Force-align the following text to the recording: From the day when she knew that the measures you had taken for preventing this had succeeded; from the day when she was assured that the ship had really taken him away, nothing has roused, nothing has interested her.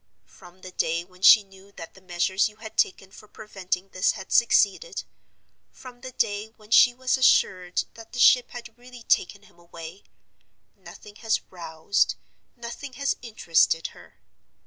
From 0.25 0.61
the 0.61 0.71
day 0.71 1.03
when 1.05 1.21
she 1.21 1.43
knew 1.43 1.71
that 1.73 1.93
the 1.93 2.01
measures 2.01 2.49
you 2.49 2.55
had 2.55 2.75
taken 2.75 3.11
for 3.11 3.27
preventing 3.27 3.89
this 3.89 4.13
had 4.13 4.31
succeeded; 4.31 5.03
from 5.71 6.01
the 6.01 6.11
day 6.11 6.47
when 6.57 6.71
she 6.71 6.91
was 6.91 7.19
assured 7.19 7.83
that 7.93 8.11
the 8.11 8.17
ship 8.19 8.49
had 8.49 8.75
really 8.79 9.03
taken 9.03 9.43
him 9.43 9.59
away, 9.59 10.01
nothing 10.75 11.17
has 11.17 11.41
roused, 11.51 12.15
nothing 12.55 12.93
has 12.93 13.15
interested 13.21 13.89
her. 13.93 14.15